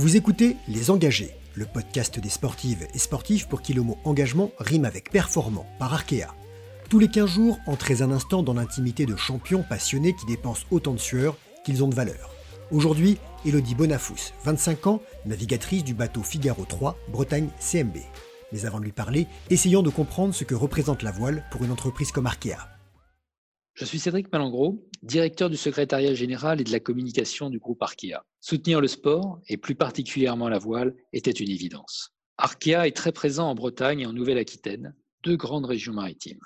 [0.00, 4.50] Vous écoutez Les Engagés, le podcast des sportives et sportifs pour qui le mot engagement
[4.58, 6.34] rime avec performant par Arkea.
[6.88, 10.94] Tous les 15 jours, entrez un instant dans l'intimité de champions passionnés qui dépensent autant
[10.94, 11.36] de sueur
[11.66, 12.30] qu'ils ont de valeur.
[12.70, 17.98] Aujourd'hui, Elodie Bonafous, 25 ans, navigatrice du bateau Figaro 3, Bretagne CMB.
[18.52, 21.72] Mais avant de lui parler, essayons de comprendre ce que représente la voile pour une
[21.72, 22.79] entreprise comme Arkea.
[23.74, 28.24] Je suis Cédric Malangro, directeur du secrétariat général et de la communication du groupe Arkea.
[28.40, 32.12] Soutenir le sport, et plus particulièrement la voile, était une évidence.
[32.36, 36.40] Arkea est très présent en Bretagne et en Nouvelle-Aquitaine, deux grandes régions maritimes.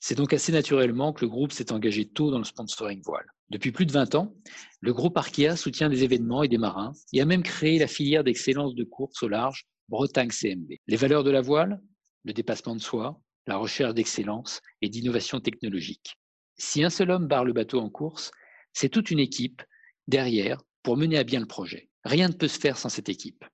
[0.00, 3.26] C'est donc assez naturellement que le groupe s'est engagé tôt dans le sponsoring voile.
[3.50, 4.34] Depuis plus de 20 ans,
[4.80, 8.24] le groupe Arkea soutient des événements et des marins et a même créé la filière
[8.24, 10.72] d'excellence de course au large Bretagne CMB.
[10.86, 11.80] Les valeurs de la voile,
[12.24, 16.16] le dépassement de soi, la recherche d'excellence et d'innovation technologique.
[16.58, 18.30] Si un seul homme barre le bateau en course,
[18.72, 19.62] c'est toute une équipe
[20.08, 21.88] derrière pour mener à bien le projet.
[22.04, 23.44] Rien ne peut se faire sans cette équipe,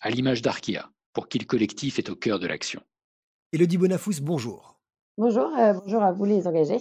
[0.00, 2.82] à l'image d'Arkia, pour qui le collectif est au cœur de l'action.
[3.52, 4.80] Elodie Bonafous, bonjour.
[5.16, 6.78] Bonjour, euh, bonjour à vous les engagés.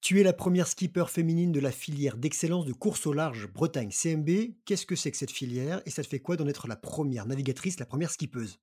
[0.00, 3.90] Tu es la première skipper féminine de la filière d'excellence de course au large Bretagne
[3.90, 4.54] CMB.
[4.64, 7.26] Qu'est-ce que c'est que cette filière et ça te fait quoi d'en être la première
[7.26, 8.58] navigatrice, la première skippeuse?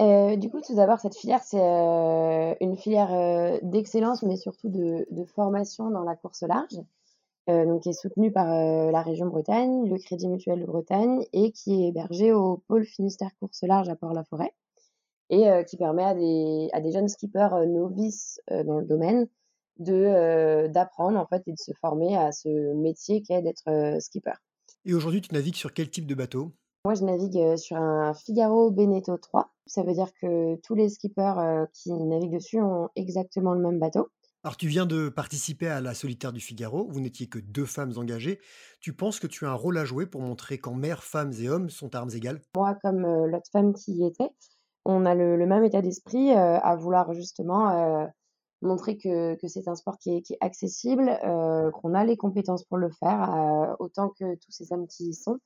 [0.00, 4.70] Euh, du coup, tout d'abord, cette filière, c'est euh, une filière euh, d'excellence, mais surtout
[4.70, 6.80] de, de, formation dans la course large,
[7.48, 11.82] donc qui est soutenue par la région Bretagne, le Crédit Mutuel de Bretagne, et qui
[11.82, 14.54] est hébergée au pôle Finistère Course Large à Port-la-Forêt,
[15.30, 19.26] et qui permet à des, à des jeunes skippers novices dans le domaine
[19.80, 24.34] de d'apprendre en fait et de se former à ce métier qu'est d'être skipper.
[24.84, 26.52] Et aujourd'hui, tu navigues sur quel type de bateau?
[26.84, 29.50] Moi, je navigue sur un Figaro Beneteau 3.
[29.66, 34.08] Ça veut dire que tous les skippers qui naviguent dessus ont exactement le même bateau.
[34.42, 36.88] Alors, tu viens de participer à la solitaire du Figaro.
[36.88, 38.40] Vous n'étiez que deux femmes engagées.
[38.80, 41.50] Tu penses que tu as un rôle à jouer pour montrer qu'en mer, femmes et
[41.50, 42.40] hommes sont à armes égales?
[42.56, 44.30] Moi, comme l'autre femme qui y était,
[44.86, 48.10] on a le, même état d'esprit à vouloir justement
[48.62, 51.18] montrer que, que c'est un sport qui est, qui est accessible,
[51.74, 55.38] qu'on a les compétences pour le faire, autant que tous ces hommes qui y sont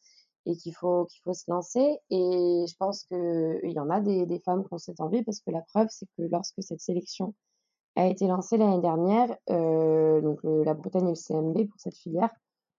[0.47, 1.99] et qu'il faut qu'il faut se lancer.
[2.11, 5.41] Et je pense qu'il y en a des, des femmes qui ont cette envie parce
[5.41, 7.35] que la preuve, c'est que lorsque cette sélection
[7.97, 12.31] a été lancée l'année dernière, euh, donc la Bretagne et le CMB pour cette filière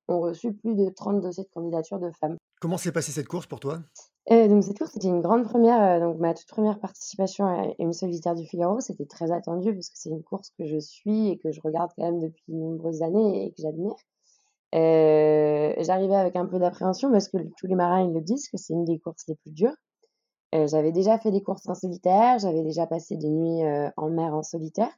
[0.07, 2.37] ont reçu plus de 30 dossiers de candidature de femmes.
[2.61, 3.79] Comment s'est passée cette course pour toi?
[4.31, 7.67] Euh, donc cette course c'était une grande première, euh, donc ma toute première participation à
[7.77, 11.29] une solitaire du Figaro, c'était très attendu parce que c'est une course que je suis
[11.29, 13.95] et que je regarde quand même depuis de nombreuses années et que j'admire.
[14.75, 18.57] Euh, j'arrivais avec un peu d'appréhension parce que tous les marins ils le disent que
[18.57, 19.75] c'est une des courses les plus dures.
[20.53, 24.09] Euh, j'avais déjà fait des courses en solitaire, j'avais déjà passé des nuits euh, en
[24.09, 24.91] mer en solitaire,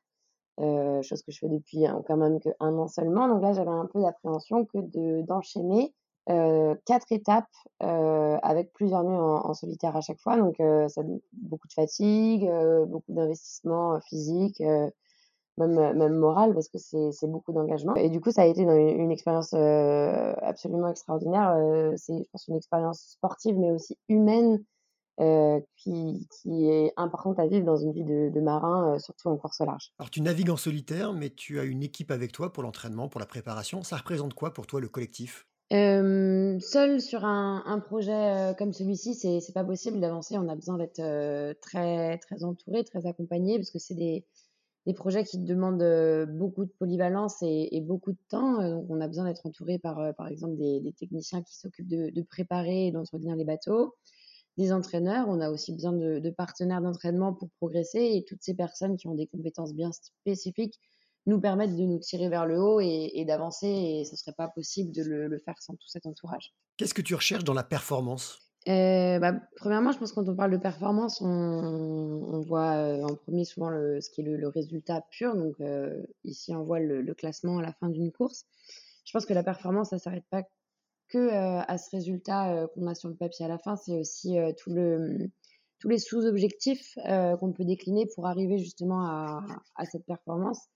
[0.59, 3.27] chose que je fais depuis quand même que un an seulement.
[3.27, 5.93] Donc là, j'avais un peu d'appréhension que de d'enchaîner
[6.25, 7.45] quatre étapes
[7.79, 10.37] avec plusieurs nuits en, solitaire à chaque fois.
[10.37, 10.55] Donc
[10.89, 12.49] ça beaucoup de fatigue,
[12.87, 14.61] beaucoup d'investissement physique
[15.57, 17.95] même, euh, même morale, parce que c'est beaucoup d'engagement.
[17.95, 21.55] Et du coup, ça a été une, une expérience euh, absolument extraordinaire.
[21.57, 24.63] Euh, c'est, je pense, une expérience sportive, mais aussi humaine,
[25.19, 29.37] euh, qui, qui, est importante à vivre dans une vie de, de marin, surtout en
[29.37, 29.91] course au large.
[29.97, 33.19] Alors, tu navigues en solitaire, mais tu as une équipe avec toi pour l'entraînement, pour
[33.19, 33.81] la préparation.
[33.81, 35.47] Ça représente quoi pour toi le collectif?
[35.69, 40.37] Seul sur un, un projet comme celui-ci, c'est, c'est pas possible d'avancer.
[40.37, 41.01] On a besoin d'être
[41.61, 44.23] très très entouré, très accompagné, parce que c'est des
[44.87, 48.61] des projets qui demandent euh, beaucoup de polyvalence et, beaucoup de temps.
[48.61, 52.21] Euh, on a besoin d'être entouré par, euh, par exemple, des, techniciens qui s'occupent de,
[52.21, 53.95] préparer et d'entretenir les bateaux,
[54.55, 55.27] des entraîneurs.
[55.27, 59.15] On a aussi besoin de, partenaires d'entraînement pour progresser et toutes ces personnes qui ont
[59.15, 60.79] des compétences bien spécifiques
[61.25, 64.47] nous permettent de nous tirer vers le haut et, d'avancer et ce ne serait pas
[64.47, 66.53] possible de le faire sans tout cet entourage.
[66.77, 68.46] Qu'est-ce que tu recherches dans la performance?
[68.67, 73.01] Euh, bah, premièrement, je pense que quand on parle de performance, on, on voit euh,
[73.03, 75.35] en premier souvent ce qui est le, résultat pur.
[75.35, 78.45] Donc euh, ici, on voit le, classement à la fin d'une course.
[79.05, 80.43] Je pense que la performance, ça s'arrête pas
[81.07, 83.77] que à ce résultat qu'on a sur le papier à la fin.
[83.77, 84.69] C'est aussi tous
[85.87, 86.97] les sous-objectifs
[87.39, 90.67] qu'on peut décliner pour arriver justement à cette performance.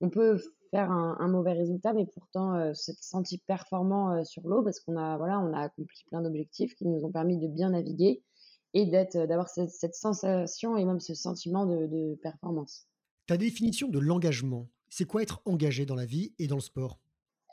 [0.00, 4.62] On peut faire un, mauvais résultat, mais pourtant euh, s'être senti performant euh, sur l'eau
[4.62, 7.70] parce qu'on a voilà, on a accompli plein d'objectifs qui nous ont permis de bien
[7.70, 8.22] naviguer
[8.74, 12.88] et d'être, euh, d'avoir cette, cette, sensation et même ce sentiment de, de performance.
[13.26, 16.98] Ta définition de l'engagement, c'est quoi être engagé dans la vie et dans le sport?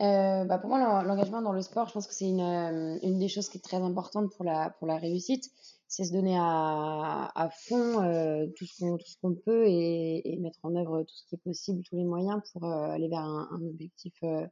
[0.02, 3.28] Euh, bah pour moi, l'engagement dans le sport, je pense que c'est une, une des
[3.28, 5.52] choses qui est très importante pour la, pour la réussite
[5.92, 11.04] c'est se donner à, fond euh, tout ce qu'on peut et, et, mettre en œuvre
[11.04, 14.14] tout ce qui est possible, tous les moyens pour euh, aller vers un, un objectif
[14.24, 14.48] euh,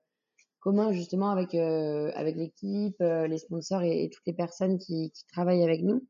[0.60, 5.82] commun justement avec, avec l'équipe, les sponsors et, toutes les personnes qui, qui, travaillent avec
[5.82, 6.06] nous.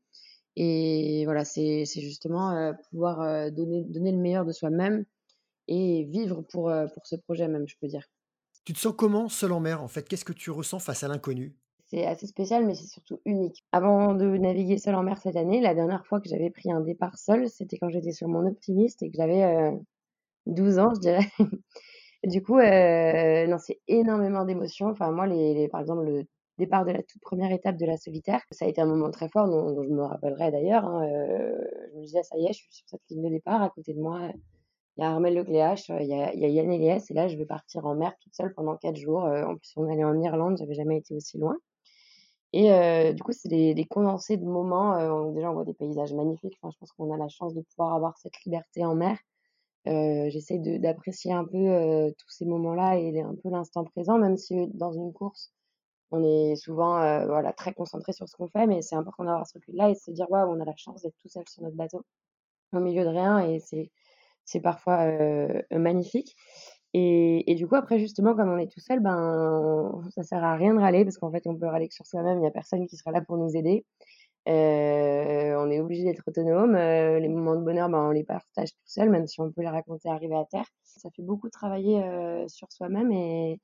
[0.56, 5.04] Et voilà, c'est justement pouvoir donner, donner le meilleur de soi-même
[5.68, 8.04] et vivre pour, pour ce projet même, je peux dire.
[8.64, 10.08] Tu te sens comment seul en mer en fait?
[10.08, 11.54] Qu'est-ce que tu ressens face à l'inconnu?
[11.90, 13.64] C'est assez spécial, mais c'est surtout unique.
[13.72, 16.80] Avant de naviguer seul en mer cette année, la dernière fois que j'avais pris un
[16.80, 19.72] départ seul, c'était quand j'étais sur mon optimiste et que j'avais
[20.46, 21.26] 12 ans, je dirais.
[22.24, 24.88] du coup, non, c'est énormément d'émotions.
[24.88, 26.24] Enfin, moi, les, par exemple, le
[26.58, 29.28] départ de la toute première étape de la solitaire, ça a été un moment très
[29.28, 30.84] fort dont, je me rappellerai d'ailleurs.
[30.84, 31.08] Hein,
[31.92, 33.62] je me disais, ça y est, je suis sur cette ligne de départ.
[33.62, 34.30] À côté de moi,
[34.96, 37.26] il y a Armel Lecléache, il y a, il y a Yann Elias, et là,
[37.28, 39.24] je vais partir en mer toute seule pendant quatre jours.
[39.24, 41.56] en plus, on allait en Irlande, j'avais jamais été aussi loin.
[42.52, 45.32] Et du coup, c'est des, condensés de moments.
[45.32, 46.58] déjà, on voit des paysages magnifiques.
[46.60, 49.18] Enfin, je pense qu'on a la chance de pouvoir avoir cette liberté en mer.
[49.86, 54.92] J'essaie d'apprécier un peu tous ces moments-là et un peu l'instant présent, même si dans
[54.92, 55.52] une course,
[56.10, 59.54] on est souvent voilà, très concentré sur ce qu'on fait, mais c'est important d'avoir ce
[59.54, 61.76] recul-là et de se dire, waouh, on a la chance d'être tout seul sur notre
[61.76, 62.04] bateau,
[62.72, 65.06] au milieu de rien, et c'est parfois
[65.70, 66.36] magnifique.
[66.92, 70.74] Et, du coup, après, justement, comme on est tout seul, ben, ça sert à rien
[70.74, 72.38] de râler parce qu'en fait, on peut râler sur soi-même.
[72.38, 73.84] Il n'y a personne qui sera là pour nous aider.
[74.48, 76.74] Euh, on est obligé d'être autonome.
[76.74, 79.62] Euh, les moments de bonheur, ben, on les partage tout seul, même si on peut
[79.62, 80.66] les raconter arriver à terre.
[80.82, 83.60] Ça fait beaucoup travailler euh, sur soi-même et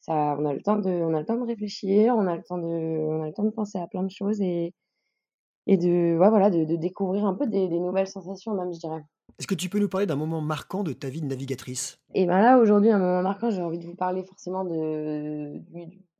[0.00, 2.42] ça, on a le temps de, on a le temps de réfléchir, on a le
[2.42, 4.74] temps de, on a le temps de penser à plein de choses et,
[5.66, 9.02] et de, ouais, voilà, de, découvrir un peu des, des nouvelles sensations, même, je dirais.
[9.38, 11.98] Est-ce que tu peux nous parler d'un moment marquant de ta vie de navigatrice?
[12.14, 15.62] Et ben là, aujourd'hui, un moment marquant, j'ai envie de vous parler forcément du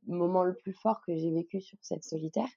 [0.07, 2.49] moment le plus fort que j'ai vécu sur cette solitaire.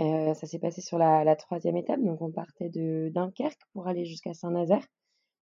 [0.00, 4.04] Euh, ça s'est passé sur la, troisième étape, donc on partait de Dunkerque pour aller
[4.04, 4.84] jusqu'à Saint-Nazaire.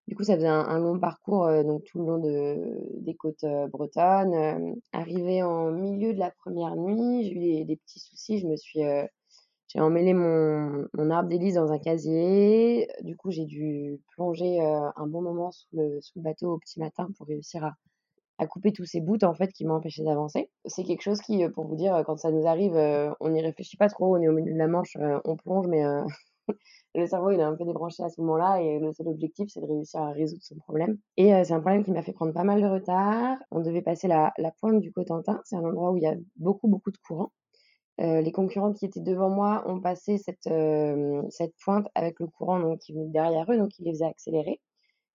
[0.08, 3.46] Du coup, ça faisait un, long parcours euh, donc tout le long de, des côtes
[3.46, 4.76] euh, bretonnes.
[4.92, 8.40] arrivé en milieu de la première nuit, j'ai eu des, petits soucis.
[8.40, 8.82] Je me suis
[9.74, 12.88] j'ai emmêlé mon, arbre d'hélice dans un casier.
[13.02, 17.08] Du coup, j'ai dû plonger euh, un bon moment sous le, bateau au petit matin
[17.18, 17.74] pour réussir à,
[18.48, 20.50] couper tous ces bouts en fait qui empêché d'avancer.
[20.66, 23.42] C'est quelque chose qui, euh, pour vous dire, quand ça nous arrive, euh, on n'y
[23.42, 24.16] réfléchit pas trop.
[24.16, 25.82] On est au milieu de la Manche, on plonge, mais
[26.96, 29.62] le cerveau il est un peu débranché à ce moment-là et le seul objectif c'est
[29.62, 30.98] de réussir à résoudre son problème.
[31.18, 33.38] Et c'est un problème qui m'a fait prendre pas mal de retard.
[33.50, 36.68] On devait passer la pointe du Cotentin, c'est un endroit où il y a beaucoup
[36.68, 37.32] beaucoup de courant.
[38.02, 42.28] Euh, les concurrents qui étaient devant moi ont passé cette, euh, cette pointe avec le
[42.28, 44.60] courant donc, qui venait derrière eux, donc qui les faisait accélérer.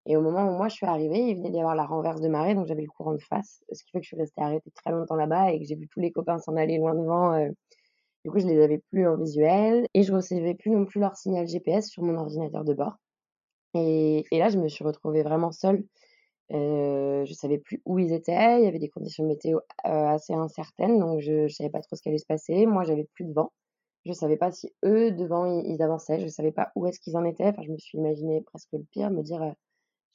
[0.07, 2.29] Et au moment où moi je suis arrivée, il venait d'y avoir la renverse de
[2.29, 4.71] marée, donc j'avais le courant de face, ce qui fait que je suis restée arrêtée
[4.71, 7.35] très longtemps là-bas et que j'ai vu tous les copains s'en aller loin devant.
[7.35, 7.51] Euh.
[8.25, 11.17] du coup, je les avais plus en visuel et je recevais plus non plus leur
[11.17, 12.97] signal GPS sur mon ordinateur de bord.
[13.75, 15.85] Et, et là, je me suis retrouvée vraiment seule
[16.53, 18.61] euh, je savais plus où ils étaient.
[18.61, 22.03] Il y avait des conditions météo assez incertaines, donc je, ne savais pas trop ce
[22.03, 22.67] qui allait se passer.
[22.67, 23.53] Moi, j'avais plus de vent.
[24.07, 26.21] Je savais pas si eux, devant, ils, avançaient.
[26.21, 27.47] Je savais pas où est-ce qu'ils en étaient.
[27.49, 29.55] Enfin, je me suis imaginé presque le pire, me dire,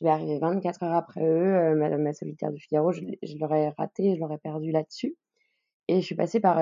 [0.01, 3.01] je vais arriver 24 heures après eux, Madame ma solitaire du Figaro, je,
[3.39, 5.15] l'aurais raté, je l'aurais perdu là-dessus.
[5.88, 6.57] Et je suis passée par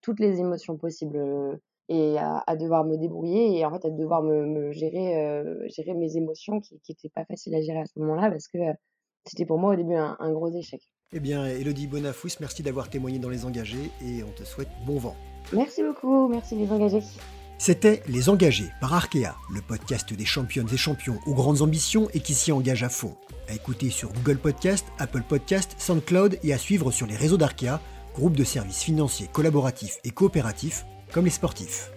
[0.00, 4.70] toutes les émotions possibles et à, devoir me débrouiller et en fait à devoir me,
[4.70, 8.46] gérer, euh, gérer mes émotions qui n'étaient pas faciles à gérer à ce moment-là parce
[8.46, 8.72] que euh,
[9.26, 10.80] c'était pour moi au début un, gros échec.
[11.12, 14.98] Eh bien, Elodie Bonafous, merci d'avoir témoigné dans Les Engagés et on te souhaite bon
[14.98, 15.16] vent.
[15.52, 17.02] Merci beaucoup, merci Les Engagés.
[17.58, 22.20] C'était Les Engagés par Arkea, le podcast des championnes et champions aux grandes ambitions et
[22.20, 23.16] qui s'y engagent à fond.
[23.48, 27.80] À écouter sur Google Podcast, Apple Podcast, SoundCloud et à suivre sur les réseaux d'Arkea,
[28.14, 31.90] groupe de services financiers collaboratifs et coopératifs comme les sportifs.